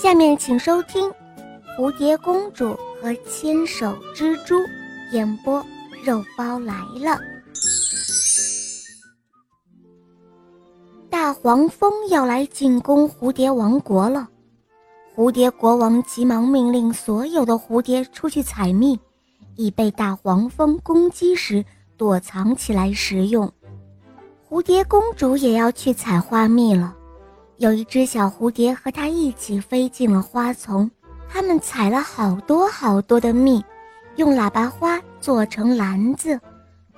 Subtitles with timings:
[0.00, 1.10] 下面请收听
[1.76, 4.54] 《蝴蝶公主和千手蜘蛛》
[5.12, 5.60] 演播，
[6.04, 7.18] 肉包来了。
[11.10, 14.28] 大黄蜂要来进攻蝴蝶王国了，
[15.16, 18.96] 蝴蝶国王急忙命令所有的蝴蝶出去采蜜，
[19.56, 21.64] 以被大黄蜂攻击时
[21.96, 23.52] 躲藏起来食用。
[24.48, 26.94] 蝴蝶公主也要去采花蜜了。
[27.58, 30.88] 有一只小蝴蝶和它一起飞进了花丛，
[31.28, 33.60] 它们采了好多好多的蜜，
[34.14, 36.40] 用喇叭花做成篮子，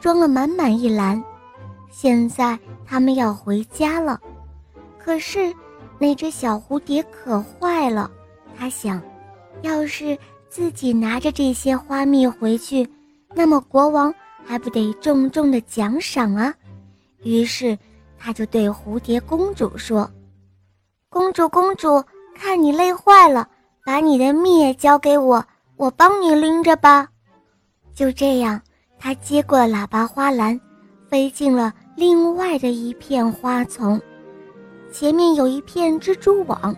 [0.00, 1.22] 装了满满一篮。
[1.90, 4.20] 现在它们要回家了，
[4.98, 5.50] 可是
[5.98, 8.10] 那只小蝴蝶可坏了，
[8.54, 9.00] 它想，
[9.62, 10.16] 要是
[10.50, 12.86] 自己拿着这些花蜜回去，
[13.34, 16.52] 那么国王还不得重重的奖赏啊？
[17.22, 17.78] 于是，
[18.18, 20.08] 他就对蝴蝶公主说。
[21.12, 22.02] 公主，公主，
[22.36, 23.48] 看你累坏了，
[23.84, 25.44] 把你的蜜也交给我，
[25.76, 27.08] 我帮你拎着吧。
[27.92, 28.60] 就这样，
[28.96, 30.58] 她接过喇叭花篮，
[31.08, 34.00] 飞进了另外的一片花丛。
[34.92, 36.74] 前面有一片蜘蛛网。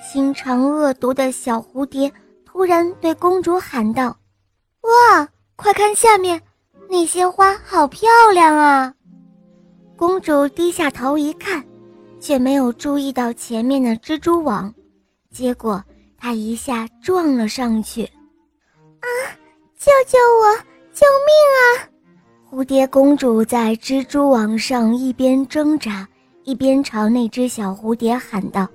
[0.00, 2.10] 心肠恶毒的小蝴蝶
[2.46, 4.16] 突然对公主喊道
[4.82, 6.40] ：“哇，快看下面，
[6.88, 8.94] 那些花好漂亮啊！”
[9.98, 11.60] 公主低下头一看。
[12.20, 14.72] 却没有注意到前面的蜘蛛网，
[15.30, 15.82] 结果
[16.16, 18.04] 他一下撞了上去。
[18.04, 19.06] 啊！
[19.78, 20.56] 救救我！
[20.92, 21.88] 救命啊！
[22.50, 26.08] 蝴蝶公主在蜘蛛网上一边挣扎，
[26.42, 28.66] 一边朝那只小蝴蝶喊道：“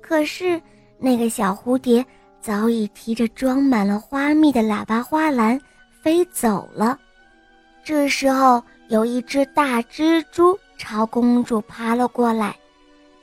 [0.00, 0.60] 可是
[0.98, 2.04] 那个小蝴蝶
[2.40, 5.60] 早已提着装满了花蜜的喇叭花篮
[6.00, 6.96] 飞走了。”
[7.82, 12.56] 这时候，有一只大蜘蛛朝公主爬了过来。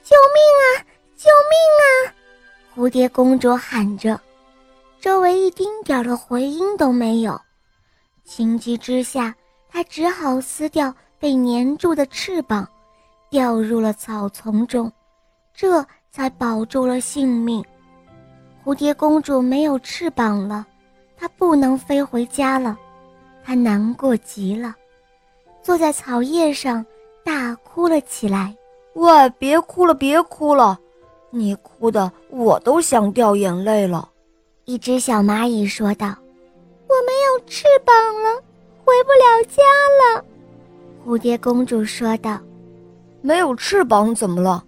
[0.04, 0.86] 救命啊！
[1.16, 2.14] 救命啊！
[2.76, 4.22] 蝴蝶公主喊着，
[5.02, 7.42] 周围一丁点儿的回音都没有。
[8.24, 9.36] 情急之下，
[9.72, 12.66] 她只好撕掉被粘住的翅膀，
[13.32, 14.92] 掉入了草丛中，
[15.52, 17.66] 这才保住了性命。
[18.64, 20.64] 蝴蝶公主没有翅膀了，
[21.18, 22.78] 她不能飞回家了，
[23.44, 24.76] 她难过极了，
[25.64, 26.86] 坐在草叶上
[27.28, 28.56] 大哭了起来。
[28.94, 30.80] 喂，别哭了，别哭了，
[31.30, 34.08] 你哭的我都想掉眼泪了。
[34.64, 36.08] 一只小蚂蚁说道
[36.88, 37.94] ：“我没有翅膀
[38.24, 38.42] 了，
[38.86, 39.62] 回不了家
[40.16, 40.24] 了。”
[41.06, 42.40] 蝴蝶公主说道
[43.22, 44.64] ：“没有翅膀怎么了？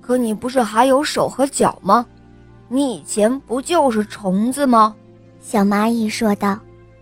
[0.00, 2.06] 可你不是还有手和脚吗？
[2.68, 4.94] 你以前不就是虫子吗？”
[5.42, 6.56] 小蚂蚁说道：“